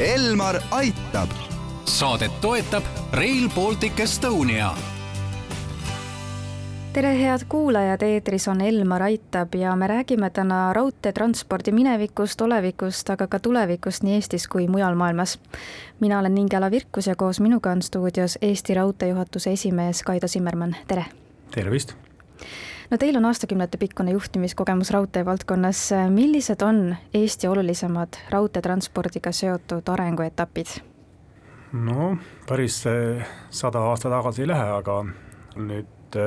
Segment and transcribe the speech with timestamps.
[0.00, 1.28] Elmar aitab.
[1.84, 4.70] saadet toetab Rail Baltic Estonia
[6.92, 13.26] tere, head kuulajad, eetris on Elmar Aitab ja me räägime täna raudteetranspordi minevikust, olevikust, aga
[13.26, 15.38] ka tulevikust nii Eestis kui mujal maailmas.
[16.00, 20.76] mina olen Ingela Virkus ja koos minuga on stuudios Eesti Raudtee juhatuse esimees Kaido Simmermann,
[20.88, 21.04] tere!
[21.54, 21.92] tervist!
[22.90, 30.78] No teil on aastakümnete pikkune juhtimiskogemus raudtee valdkonnas, millised on Eesti olulisemad raudteetranspordiga seotud arenguetapid?
[31.72, 32.16] no
[32.48, 32.84] päris
[33.50, 35.02] sada aastat tagasi ei lähe, aga
[35.56, 36.18] nüüd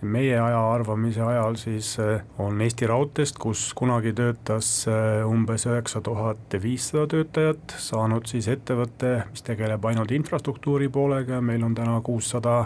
[0.00, 1.96] meie aja arvamise ajal siis
[2.38, 4.86] on Eesti Raudteest, kus kunagi töötas
[5.26, 11.74] umbes üheksa tuhat viissada töötajat, saanud siis ettevõte, mis tegeleb ainult infrastruktuuri poolega, meil on
[11.74, 12.64] täna kuussada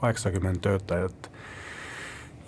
[0.00, 1.30] kaheksakümmend töötajat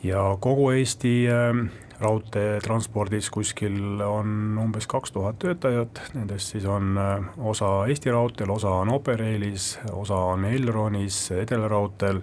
[0.03, 1.69] ja kogu Eesti ähm,
[2.01, 8.71] raudteetranspordis kuskil on umbes kaks tuhat töötajat, nendest siis on äh, osa Eesti Raudteel, osa
[8.83, 12.21] on Operailis, osa on Elronis, Edelaraudteel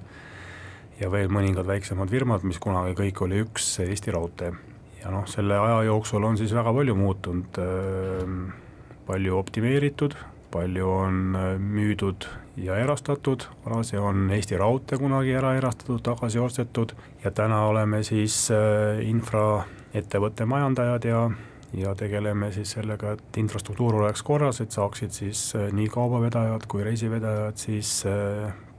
[0.99, 4.53] ja veel mõningad väiksemad firmad, mis kunagi kõik oli üks Eesti Raudtee.
[5.03, 8.47] ja noh, selle aja jooksul on siis väga palju muutunud, ähm,
[9.05, 10.15] palju optimeeritud
[10.55, 16.93] palju on äh, müüdud ja erastatud, varasi on Eesti Raudtee kunagi ära erastatud, tagasi ostetud
[17.23, 21.27] ja täna oleme siis äh, infraettevõtte majandajad ja
[21.75, 26.85] ja tegeleme siis sellega, et infrastruktuur oleks korras, et saaksid siis äh, nii kaubavedajad kui
[26.87, 28.05] reisivedajad siis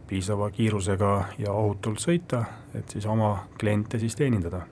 [0.09, 2.45] piisava kiirusega ja ohutult sõita,
[2.79, 4.63] et siis oma kliente siis teenindada.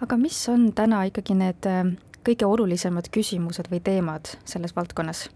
[0.00, 1.68] aga mis on täna ikkagi need
[2.24, 5.28] kõige olulisemad küsimused või teemad selles valdkonnas?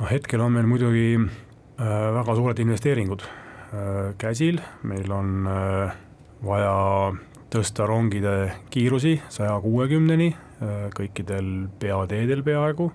[0.00, 5.98] Noh, hetkel on meil muidugi äh, väga suured investeeringud äh, käsil, meil on äh,
[6.46, 6.76] vaja
[7.50, 8.36] tõsta rongide
[8.70, 10.30] kiirusi saja kuuekümneni
[10.92, 11.46] kõikidel
[11.80, 12.90] peateedel peaaegu.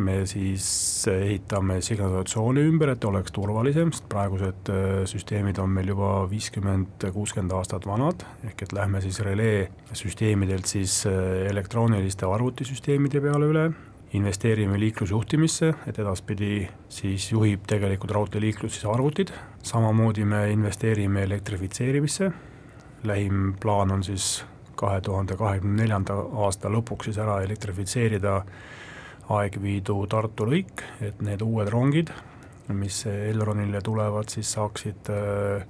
[0.00, 0.64] me siis
[1.12, 4.72] ehitame signalisatsiooni ümber, et oleks turvalisem, sest praegused
[5.12, 8.24] süsteemid on meil juba viiskümmend, kuuskümmend aastat vanad.
[8.48, 11.04] ehk et lähme siis relee süsteemidelt siis
[11.52, 13.70] elektrooniliste arvutisüsteemide peale üle
[14.12, 19.32] investeerime liiklusjuhtimisse, et edaspidi siis juhib tegelikult raudteeliiklust siis arvutid,
[19.64, 22.30] samamoodi me investeerime elektrifitseerimisse,
[23.08, 24.44] lähim plaan on siis
[24.76, 28.42] kahe tuhande kahekümne neljanda aasta lõpuks siis ära elektrifitseerida
[29.32, 32.10] Aegviidu Tartu lõik, et need uued rongid,
[32.76, 35.64] mis Elronile tulevad, siis saaksid äh,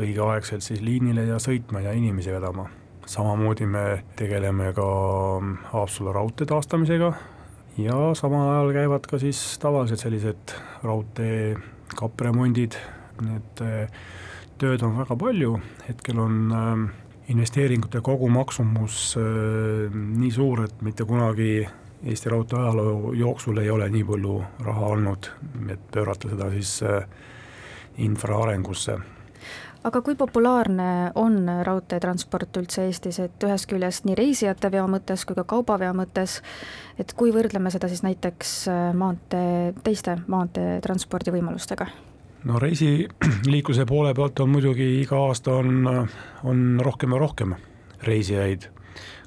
[0.00, 2.66] õigeaegselt siis liinile ja sõitma ja inimesi vedama.
[3.06, 4.86] samamoodi me tegeleme ka
[5.72, 7.12] Haapsalu raudtee taastamisega
[7.78, 11.54] ja samal ajal käivad ka siis tavalised sellised raudtee
[11.96, 12.76] kappremondid,
[13.24, 14.00] need äh,
[14.60, 15.54] tööd on väga palju,
[15.88, 16.72] hetkel on äh,
[17.32, 21.52] investeeringute kogumaksumus äh, nii suur, et mitte kunagi
[22.00, 25.26] Eesti Raudtee ajaloo jooksul ei ole nii palju raha olnud,
[25.68, 26.78] et pöörata seda siis
[28.00, 28.96] infra arengusse
[29.84, 35.38] aga kui populaarne on raudteetransport üldse Eestis, et ühest küljest nii reisijate veo mõttes kui
[35.38, 36.40] ka kaubaveo mõttes,
[37.00, 41.88] et kui võrdleme seda siis näiteks äh, maantee, teiste maanteetranspordi võimalustega?
[42.44, 45.88] no reisiliikluse poole pealt on muidugi iga aasta on,
[46.44, 47.56] on rohkem ja rohkem
[48.06, 48.70] reisijaid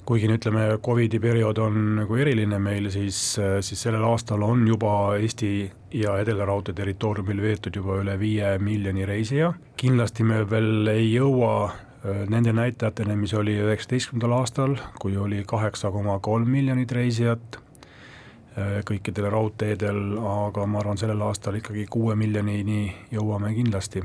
[0.06, 3.20] kuigi no ütleme, Covidi periood on nagu eriline meil, siis,
[3.64, 5.54] siis sellel aastal on juba Eesti
[5.94, 9.54] ja Edelaraudtee territooriumil veetud juba üle viie miljoni reisija.
[9.78, 15.92] kindlasti me veel ei jõua äh, nende näitajateni, mis oli üheksateistkümnendal aastal, kui oli kaheksa
[15.92, 22.90] koma kolm miljonit reisijat äh, kõikidel raudteedel, aga ma arvan, sellel aastal ikkagi kuue miljonini
[23.12, 24.04] jõuame kindlasti.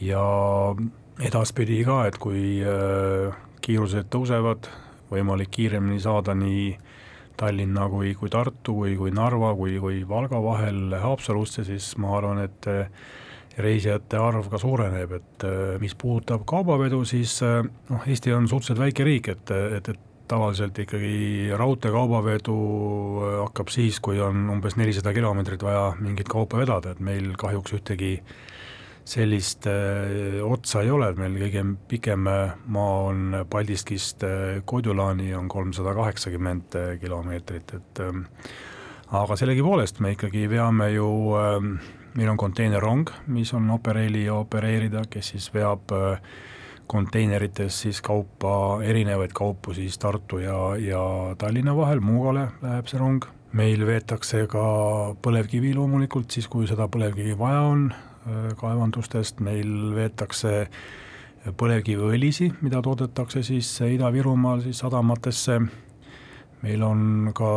[0.00, 0.24] ja
[1.20, 4.68] edaspidi ka, et kui äh, kiirused tõusevad,
[5.10, 6.70] võimalik kiiremini saada nii
[7.40, 12.42] Tallinna kui, kui Tartu või kui Narva kui, kui Valga vahel Haapsalusse, siis ma arvan,
[12.44, 12.90] et eh,
[13.60, 18.84] reisijate arv ka suureneb, et eh, mis puudutab kaubavedu, siis eh, noh, Eesti on suhteliselt
[18.84, 22.56] väike riik, et, et, et tavaliselt ikkagi raudteekaubavedu
[23.46, 28.12] hakkab siis, kui on umbes nelisada kilomeetrit vaja mingit kaupa vedada, et meil kahjuks ühtegi
[28.20, 28.36] äh,
[29.04, 35.48] sellist äh, otsa ei ole, meil kõige pikem äh, maa on Paldiskist äh, Kodulani on
[35.48, 38.02] kolmsada kaheksakümmend kilomeetrit, et
[39.10, 41.08] aga sellegipoolest me ikkagi veame ju,
[42.14, 45.90] meil on konteinerrong, mis on Operaili opereerida, kes siis veab
[46.90, 51.02] konteinerites siis kaupa, erinevaid kaupu siis Tartu ja, ja
[51.38, 53.26] Tallinna vahel, Muugale läheb see rong.
[53.58, 54.62] Meil veetakse ka
[55.22, 57.88] põlevkivi loomulikult siis, kui seda põlevkivi vaja on,
[58.60, 60.66] kaevandustest, meil veetakse
[61.56, 65.60] põlevkiviõlisi, mida toodetakse siis Ida-Virumaal siis sadamatesse.
[66.62, 67.50] meil on ka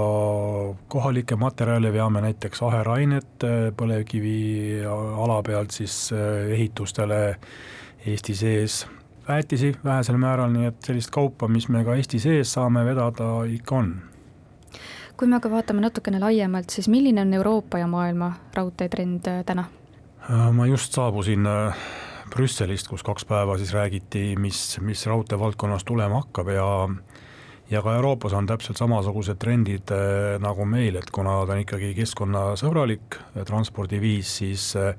[0.87, 3.43] kohalikke materjale, veame näiteks aherainet
[3.75, 6.13] põlevkivi ala pealt siis
[6.49, 7.35] ehitustele
[8.05, 8.87] Eesti sees,
[9.27, 13.75] väetisi vähesel määral, nii et sellist kaupa, mis me ka Eesti sees saame vedada, ikka
[13.75, 13.93] on
[15.17, 19.65] kui me aga vaatame natukene laiemalt, siis milline on Euroopa ja maailma raudteetrend täna?
[20.29, 21.47] Ma just saabusin
[22.33, 26.67] Brüsselist, kus kaks päeva siis räägiti, mis, mis raudtee valdkonnas tulema hakkab ja
[27.73, 31.93] ja ka Euroopas on täpselt samasugused trendid äh, nagu meil, et kuna ta on ikkagi
[31.97, 34.93] keskkonnasõbralik äh, transpordiviis, siis äh,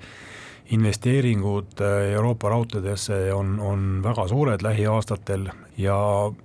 [0.74, 5.96] investeeringud Euroopa raudteedesse on, on väga suured lähiaastatel ja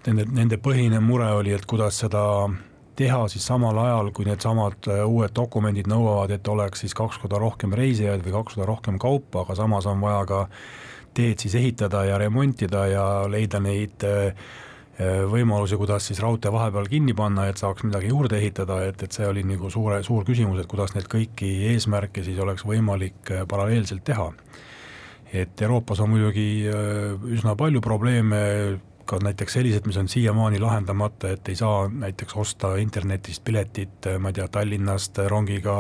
[0.08, 2.24] nende, nende põhine mure oli, et kuidas seda
[3.00, 7.76] teha siis samal ajal, kui needsamad uued dokumendid nõuavad, et oleks siis kaks korda rohkem
[7.78, 10.42] reisijaid või kaks korda rohkem kaupa, aga samas on vaja ka
[11.16, 14.04] teed siis ehitada ja remontida ja leida neid
[15.32, 19.28] võimalusi, kuidas siis raudtee vahepeal kinni panna, et saaks midagi juurde ehitada, et, et see
[19.28, 24.34] oli nagu suure, suur küsimus, et kuidas neid kõiki eesmärke siis oleks võimalik paralleelselt teha.
[25.32, 26.68] et Euroopas on muidugi
[27.32, 28.44] üsna palju probleeme,
[29.10, 34.30] ka näiteks sellised, mis on siiamaani lahendamata, et ei saa näiteks osta internetist piletit, ma
[34.30, 35.78] ei tea, Tallinnast rongiga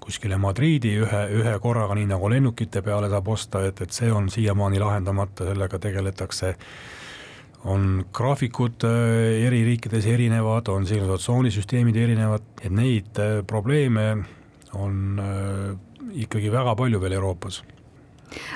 [0.00, 4.30] kuskile Madriidi ühe, ühe korraga, nii nagu lennukite peale saab osta, et, et see on
[4.30, 6.54] siiamaani lahendamata, sellega tegeletakse.
[7.66, 13.18] On graafikud eri riikides erinevad, on signalisatsioonisüsteemid erinevad, et neid
[13.50, 14.10] probleeme
[14.78, 15.18] on
[16.14, 17.64] ikkagi väga palju veel Euroopas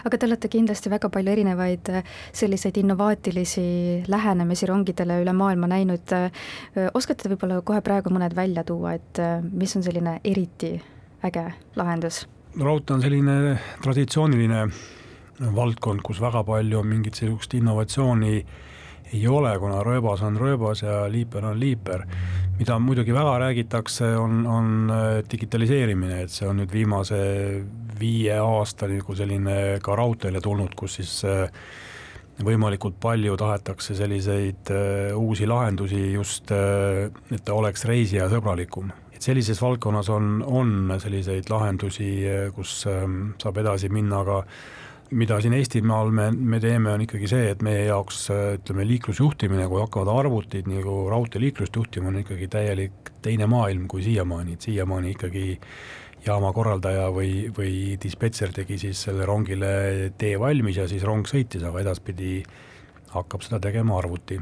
[0.04, 3.66] aga te olete kindlasti väga palju erinevaid äh, selliseid innovaatilisi
[4.08, 6.14] lähenemisi rongidele üle maailma näinud.
[6.16, 6.30] Äh,
[6.94, 10.76] oskate te võib-olla kohe praegu mõned välja tuua, et äh, mis on selline eriti
[11.26, 12.26] äge lahendus?
[12.50, 13.34] raudtee on selline
[13.82, 14.64] traditsiooniline
[15.54, 18.32] valdkond, kus väga palju mingit sellist innovatsiooni
[19.12, 22.04] ei ole, kuna rööbas on rööbas ja liiper on liiper.
[22.60, 24.90] Mida muidugi väga räägitakse, on, on
[25.32, 27.20] digitaliseerimine, et see on nüüd viimase
[28.00, 31.46] viie aasta nagu selline ka raudteele tulnud, kus siis äh,
[32.44, 38.92] võimalikult palju tahetakse selliseid äh, uusi lahendusi just, äh, et ta oleks reisijasõbralikum.
[39.12, 42.10] et sellises valdkonnas on, on selliseid lahendusi,
[42.56, 44.44] kus ähm, saab edasi minna, aga
[45.10, 49.80] mida siin Eestimaal me, me teeme, on ikkagi see, et meie jaoks ütleme, liiklusjuhtimine, kui
[49.82, 55.46] hakkavad arvutid nagu raudteeliiklust juhtima, on ikkagi täielik teine maailm kui siiamaani, et siiamaani ikkagi
[56.26, 61.64] jaama korraldaja või, või dispetšer tegi siis selle rongile tee valmis ja siis rong sõitis,
[61.66, 62.40] aga edaspidi
[63.14, 64.40] hakkab seda tegema arvuti.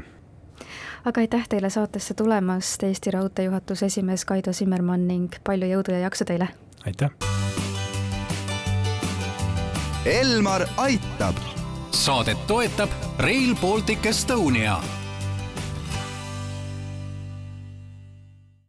[1.05, 6.05] aga aitäh teile saatesse tulemast, Eesti Raudtee juhatuse esimees Kaido Simmermann ning palju jõudu ja
[6.07, 6.51] jaksu teile!
[6.85, 7.38] aitäh!
[10.05, 11.35] Elmar aitab!
[11.91, 14.77] saadet toetab Rail Baltic Estonia